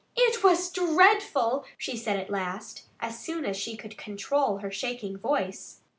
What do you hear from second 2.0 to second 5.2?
at last, as soon as she could control her shaking